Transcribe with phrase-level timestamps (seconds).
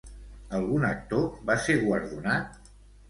[0.59, 2.59] Algun actor va ser guardonat?